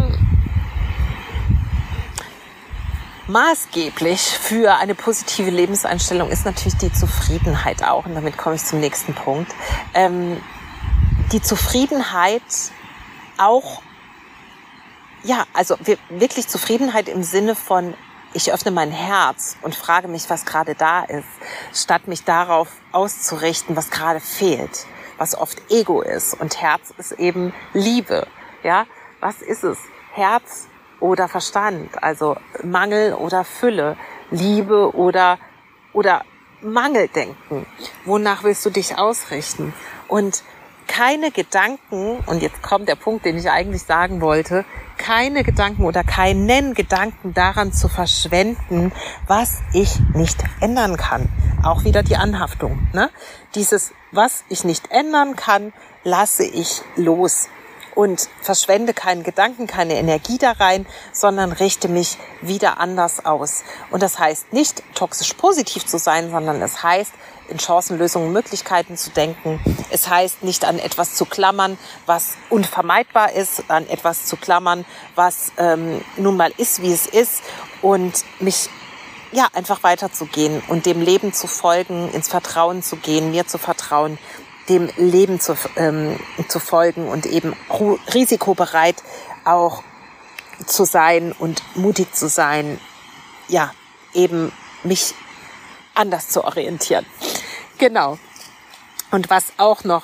[3.28, 8.06] Maßgeblich für eine positive Lebenseinstellung ist natürlich die Zufriedenheit auch.
[8.06, 9.54] Und damit komme ich zum nächsten Punkt.
[9.94, 10.42] Ähm,
[11.34, 12.42] die Zufriedenheit
[13.38, 13.82] auch,
[15.24, 15.76] ja, also
[16.08, 17.96] wirklich Zufriedenheit im Sinne von,
[18.34, 21.28] ich öffne mein Herz und frage mich, was gerade da ist,
[21.74, 24.86] statt mich darauf auszurichten, was gerade fehlt,
[25.18, 26.34] was oft Ego ist.
[26.34, 28.26] Und Herz ist eben Liebe.
[28.64, 28.86] Ja,
[29.20, 29.78] was ist es?
[30.14, 30.68] Herz
[31.00, 33.98] oder Verstand, also Mangel oder Fülle,
[34.32, 35.38] Liebe oder,
[35.94, 36.24] oder
[36.62, 37.66] Mangeldenken.
[38.06, 39.74] Wonach willst du dich ausrichten?
[40.08, 40.44] Und
[40.88, 44.66] keine Gedanken, und jetzt kommt der Punkt, den ich eigentlich sagen wollte,
[44.98, 48.92] keine Gedanken oder keinen Gedanken daran zu verschwenden,
[49.28, 51.30] was ich nicht ändern kann.
[51.64, 52.88] Auch wieder die Anhaftung.
[52.94, 53.10] Ne?
[53.54, 57.50] Dieses, was ich nicht ändern kann, lasse ich los
[57.98, 63.64] und verschwende keinen Gedanken, keine Energie da rein, sondern richte mich wieder anders aus.
[63.90, 67.12] Und das heißt nicht toxisch positiv zu sein, sondern es heißt,
[67.50, 69.60] in Chancen, Lösungen, Möglichkeiten zu denken.
[69.90, 75.52] Es heißt nicht an etwas zu klammern, was unvermeidbar ist, an etwas zu klammern, was
[75.58, 77.42] ähm, nun mal ist, wie es ist
[77.82, 78.70] und mich
[79.32, 84.18] ja einfach weiterzugehen und dem Leben zu folgen, ins Vertrauen zu gehen, mir zu vertrauen
[84.70, 87.56] dem Leben zu, ähm, zu folgen und eben
[88.14, 88.98] risikobereit
[89.46, 89.84] auch
[90.66, 92.80] zu sein und mutig zu sein,
[93.48, 93.72] ja,
[94.14, 94.52] eben
[94.84, 95.14] mich
[95.94, 97.06] anders zu orientieren.
[97.78, 98.18] Genau.
[99.12, 100.04] Und was auch noch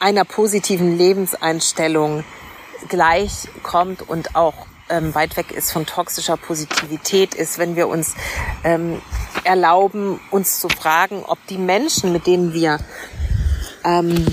[0.00, 2.24] einer positiven Lebenseinstellung
[2.88, 8.14] gleich kommt und auch ähm, weit weg ist von toxischer Positivität, ist, wenn wir uns
[8.64, 9.02] ähm,
[9.44, 12.78] erlauben, uns zu fragen, ob die Menschen, mit denen wir
[13.88, 14.26] ähm,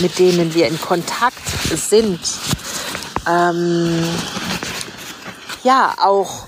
[0.00, 2.20] mit denen wir in Kontakt sind,
[3.28, 4.04] ähm,
[5.62, 6.46] ja auch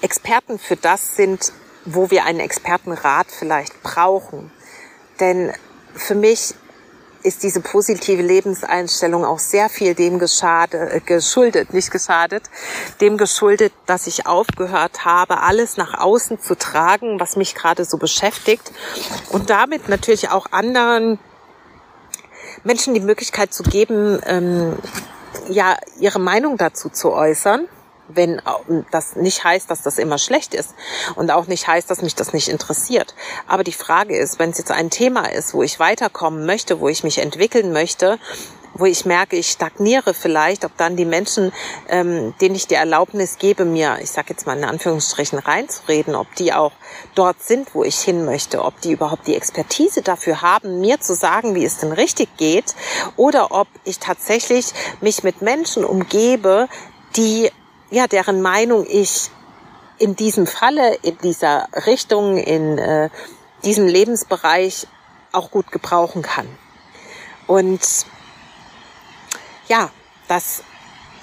[0.00, 1.52] Experten für das sind,
[1.84, 4.50] wo wir einen Expertenrat vielleicht brauchen.
[5.20, 5.52] Denn
[5.94, 6.54] für mich
[7.24, 12.44] ist diese positive Lebenseinstellung auch sehr viel dem geschade, äh, geschuldet, nicht geschadet,
[13.00, 17.96] dem geschuldet, dass ich aufgehört habe, alles nach außen zu tragen, was mich gerade so
[17.96, 18.70] beschäftigt.
[19.30, 21.18] Und damit natürlich auch anderen
[22.62, 24.76] Menschen die Möglichkeit zu geben, ähm,
[25.48, 27.66] ja, ihre Meinung dazu zu äußern
[28.08, 28.40] wenn
[28.90, 30.74] das nicht heißt, dass das immer schlecht ist
[31.14, 33.14] und auch nicht heißt, dass mich das nicht interessiert.
[33.46, 36.88] Aber die Frage ist, wenn es jetzt ein Thema ist, wo ich weiterkommen möchte, wo
[36.88, 38.18] ich mich entwickeln möchte,
[38.74, 41.52] wo ich merke, ich stagniere vielleicht, ob dann die Menschen,
[41.88, 46.34] ähm, denen ich die Erlaubnis gebe, mir, ich sage jetzt mal in Anführungsstrichen, reinzureden, ob
[46.34, 46.72] die auch
[47.14, 51.14] dort sind, wo ich hin möchte, ob die überhaupt die Expertise dafür haben, mir zu
[51.14, 52.74] sagen, wie es denn richtig geht,
[53.16, 56.68] oder ob ich tatsächlich mich mit Menschen umgebe,
[57.16, 57.50] die
[57.94, 59.30] ja, deren Meinung ich
[59.98, 63.08] in diesem Falle, in dieser Richtung, in äh,
[63.64, 64.88] diesem Lebensbereich
[65.30, 66.48] auch gut gebrauchen kann.
[67.46, 67.80] Und
[69.68, 69.90] ja,
[70.26, 70.64] das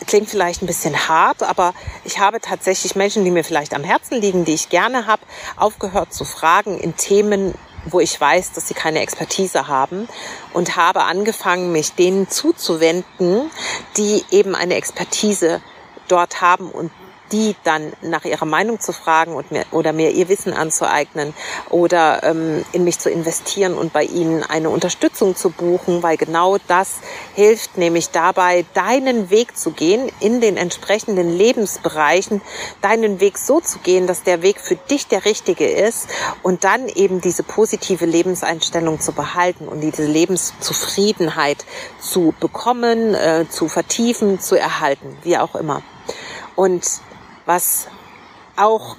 [0.08, 1.74] klingt vielleicht ein bisschen hart, aber
[2.06, 5.24] ich habe tatsächlich Menschen, die mir vielleicht am Herzen liegen, die ich gerne habe,
[5.58, 7.54] aufgehört zu fragen in Themen,
[7.86, 10.08] wo ich weiß, dass sie keine Expertise haben
[10.54, 13.52] und habe angefangen, mich denen zuzuwenden,
[13.98, 15.62] die eben eine Expertise
[16.12, 16.92] dort haben und
[17.32, 21.34] die dann nach ihrer Meinung zu fragen und mir, oder mir ihr Wissen anzueignen
[21.70, 26.58] oder ähm, in mich zu investieren und bei ihnen eine Unterstützung zu buchen, weil genau
[26.68, 26.96] das
[27.34, 32.42] hilft nämlich dabei, deinen Weg zu gehen in den entsprechenden Lebensbereichen,
[32.82, 36.08] deinen Weg so zu gehen, dass der Weg für dich der richtige ist
[36.44, 41.66] und dann eben diese positive Lebenseinstellung zu behalten und diese Lebenszufriedenheit
[42.00, 45.82] zu bekommen, äh, zu vertiefen, zu erhalten, wie auch immer.
[46.62, 46.86] Und
[47.48, 47.88] was
[48.56, 48.96] auch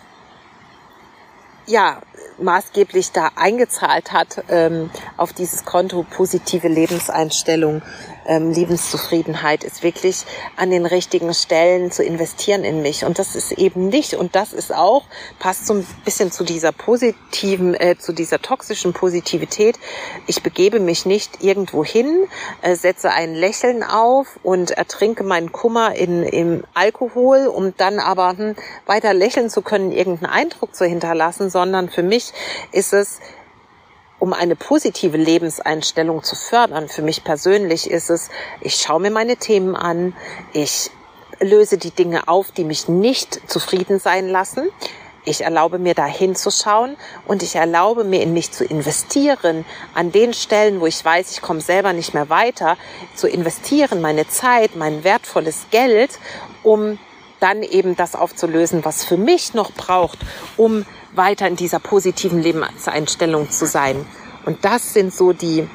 [1.68, 2.02] ja
[2.38, 7.82] maßgeblich da eingezahlt hat ähm, auf dieses Konto positive Lebenseinstellung
[8.26, 10.24] ähm, Lebenszufriedenheit ist wirklich
[10.56, 13.04] an den richtigen Stellen zu investieren in mich.
[13.04, 15.04] Und das ist eben nicht, und das ist auch,
[15.38, 19.78] passt so ein bisschen zu dieser positiven, äh, zu dieser toxischen Positivität.
[20.26, 22.26] Ich begebe mich nicht irgendwo hin,
[22.62, 28.36] äh, setze ein Lächeln auf und ertrinke meinen Kummer in, im Alkohol, um dann aber
[28.36, 28.56] hm,
[28.86, 32.32] weiter lächeln zu können, irgendeinen Eindruck zu hinterlassen, sondern für mich
[32.72, 33.20] ist es,
[34.22, 38.30] um eine positive Lebenseinstellung zu fördern, für mich persönlich ist es,
[38.60, 40.14] ich schaue mir meine Themen an,
[40.52, 40.92] ich
[41.40, 44.70] löse die Dinge auf, die mich nicht zufrieden sein lassen.
[45.24, 50.34] Ich erlaube mir da hinzuschauen und ich erlaube mir in mich zu investieren, an den
[50.34, 52.76] Stellen, wo ich weiß, ich komme selber nicht mehr weiter,
[53.16, 56.20] zu investieren, meine Zeit, mein wertvolles Geld,
[56.62, 57.00] um
[57.40, 60.20] dann eben das aufzulösen, was für mich noch braucht,
[60.56, 64.04] um weiter in dieser positiven Lebenseinstellung zu sein.
[64.44, 65.68] Und das sind so die,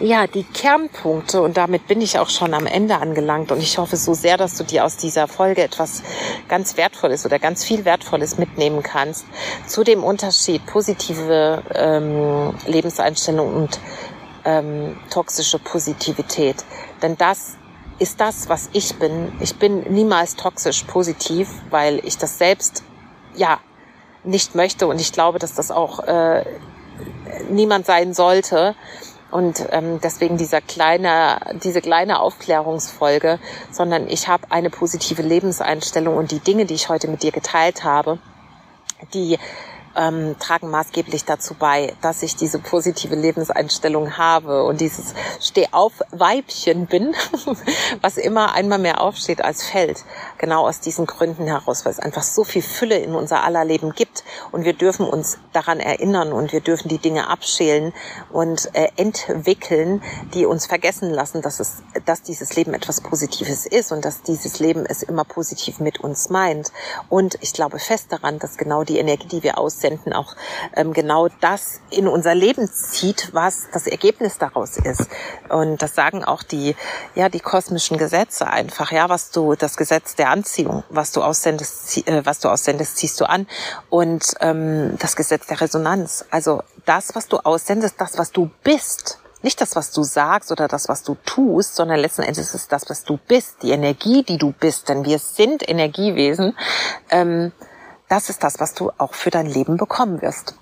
[0.00, 3.96] ja, die Kernpunkte und damit bin ich auch schon am Ende angelangt und ich hoffe
[3.96, 6.02] so sehr, dass du dir aus dieser Folge etwas
[6.48, 9.26] ganz Wertvolles oder ganz viel Wertvolles mitnehmen kannst
[9.66, 13.80] zu dem Unterschied positive ähm, Lebenseinstellung und
[14.44, 16.64] ähm, toxische Positivität.
[17.02, 17.58] Denn das
[17.98, 19.30] ist das, was ich bin.
[19.40, 22.82] Ich bin niemals toxisch positiv, weil ich das selbst
[23.36, 23.60] ja
[24.24, 26.44] nicht möchte und ich glaube, dass das auch äh,
[27.50, 28.74] niemand sein sollte.
[29.30, 33.38] Und ähm, deswegen dieser kleine, diese kleine Aufklärungsfolge,
[33.70, 37.84] sondern ich habe eine positive Lebenseinstellung und die Dinge, die ich heute mit dir geteilt
[37.84, 38.18] habe,
[39.14, 39.38] die
[39.96, 47.14] ähm, tragen maßgeblich dazu bei, dass ich diese positive Lebenseinstellung habe und dieses Steh-auf-Weibchen bin,
[48.00, 50.04] was immer einmal mehr aufsteht als fällt.
[50.38, 53.92] Genau aus diesen Gründen heraus, weil es einfach so viel Fülle in unser aller Leben
[53.92, 57.92] gibt und wir dürfen uns daran erinnern und wir dürfen die Dinge abschälen
[58.30, 60.02] und äh, entwickeln,
[60.34, 64.60] die uns vergessen lassen, dass es, dass dieses Leben etwas Positives ist und dass dieses
[64.60, 66.72] Leben es immer positiv mit uns meint.
[67.08, 70.36] Und ich glaube fest daran, dass genau die Energie, die wir aus Assistenten auch
[70.76, 75.08] ähm, genau das in unser Leben zieht, was das Ergebnis daraus ist.
[75.48, 76.76] Und das sagen auch die,
[77.14, 82.06] ja, die kosmischen Gesetze einfach, ja, was du, das Gesetz der Anziehung, was du aussendest,
[82.06, 83.46] äh, was du aussendest, ziehst du an.
[83.88, 89.18] Und ähm, das Gesetz der Resonanz, also das, was du aussendest, das, was du bist,
[89.42, 92.68] nicht das, was du sagst oder das, was du tust, sondern letzten Endes ist es
[92.68, 96.54] das, was du bist, die Energie, die du bist, denn wir sind Energiewesen.
[97.10, 97.52] Ähm,
[98.10, 100.56] das ist das, was du auch für dein Leben bekommen wirst.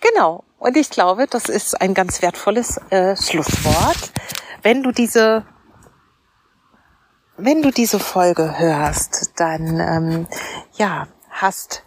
[0.00, 0.44] Genau.
[0.58, 4.12] Und ich glaube, das ist ein ganz wertvolles äh, Schlusswort.
[4.62, 5.44] Wenn du diese
[7.36, 10.26] wenn du diese Folge hörst, dann ähm,
[10.74, 11.82] ja hast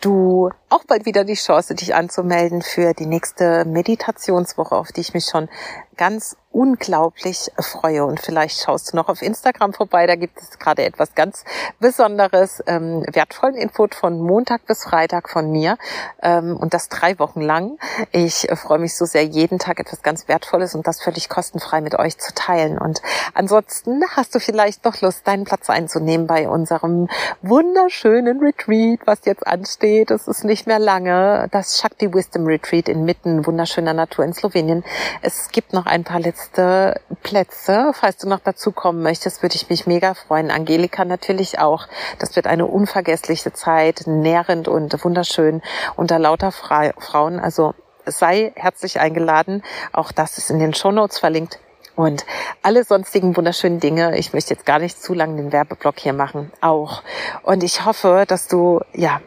[0.00, 5.14] du auch bald wieder die Chance, dich anzumelden für die nächste Meditationswoche, auf die ich
[5.14, 5.48] mich schon
[5.96, 8.04] ganz unglaublich freue.
[8.06, 11.44] Und vielleicht schaust du noch auf Instagram vorbei, da gibt es gerade etwas ganz
[11.80, 15.76] Besonderes, ähm, wertvollen Input von Montag bis Freitag von mir
[16.22, 17.78] ähm, und das drei Wochen lang.
[18.10, 21.94] Ich freue mich so sehr, jeden Tag etwas ganz Wertvolles und das völlig kostenfrei mit
[21.94, 22.78] euch zu teilen.
[22.78, 23.02] Und
[23.34, 27.08] ansonsten hast du vielleicht noch Lust, deinen Platz einzunehmen bei unserem
[27.42, 30.10] wunderschönen Retreat, was jetzt ansteht.
[30.10, 31.48] Es ist nicht nicht mehr lange.
[31.50, 34.84] Das Shakti Wisdom Retreat inmitten wunderschöner Natur in Slowenien.
[35.20, 37.90] Es gibt noch ein paar letzte Plätze.
[37.92, 40.50] Falls du noch dazu kommen möchtest, würde ich mich mega freuen.
[40.50, 41.88] Angelika natürlich auch.
[42.18, 45.60] Das wird eine unvergessliche Zeit, nährend und wunderschön
[45.94, 47.38] unter lauter Fra Frauen.
[47.38, 47.74] Also
[48.06, 49.62] sei herzlich eingeladen.
[49.92, 51.58] Auch das ist in den Show Notes verlinkt.
[51.96, 52.24] Und
[52.62, 56.50] alle sonstigen wunderschönen Dinge, ich möchte jetzt gar nicht zu lange den Werbeblock hier machen,
[56.62, 57.02] auch.
[57.42, 59.20] Und ich hoffe, dass du, ja,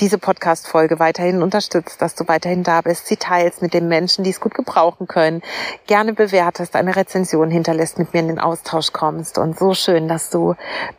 [0.00, 4.30] diese Podcast-Folge weiterhin unterstützt, dass du weiterhin da bist, sie teilst mit den Menschen, die
[4.30, 5.42] es gut gebrauchen können,
[5.86, 10.30] gerne bewertest, eine Rezension hinterlässt, mit mir in den Austausch kommst und so schön, dass
[10.30, 10.54] du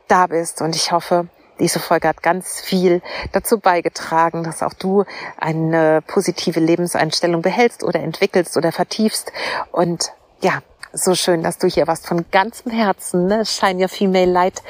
[0.07, 1.27] da bist und ich hoffe,
[1.59, 3.01] diese Folge hat ganz viel
[3.33, 5.05] dazu beigetragen, dass auch du
[5.37, 9.31] eine positive Lebenseinstellung behältst oder entwickelst oder vertiefst
[9.71, 10.61] und ja,
[10.93, 13.27] so schön, dass du hier warst von ganzem Herzen.
[13.27, 13.45] Ne?
[13.45, 14.61] Shine your female light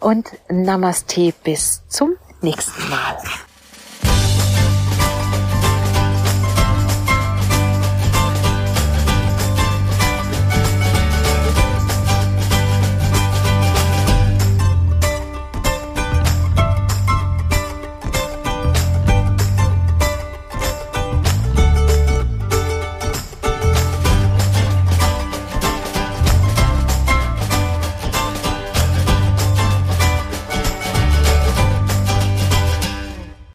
[0.00, 3.18] und Namaste bis zum nächsten Mal.